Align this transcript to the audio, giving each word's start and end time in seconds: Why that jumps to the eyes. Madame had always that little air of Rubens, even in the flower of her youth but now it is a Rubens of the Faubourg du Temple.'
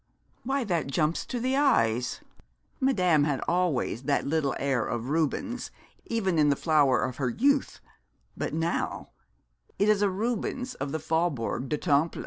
Why 0.41 0.63
that 0.63 0.87
jumps 0.87 1.27
to 1.27 1.39
the 1.39 1.55
eyes. 1.55 2.21
Madame 2.79 3.23
had 3.25 3.39
always 3.47 4.01
that 4.05 4.25
little 4.25 4.55
air 4.57 4.83
of 4.83 5.09
Rubens, 5.09 5.69
even 6.07 6.39
in 6.39 6.49
the 6.49 6.55
flower 6.55 7.03
of 7.03 7.17
her 7.17 7.29
youth 7.29 7.79
but 8.35 8.51
now 8.51 9.11
it 9.77 9.87
is 9.89 10.01
a 10.01 10.09
Rubens 10.09 10.73
of 10.73 10.91
the 10.91 10.97
Faubourg 10.99 11.69
du 11.69 11.77
Temple.' 11.77 12.19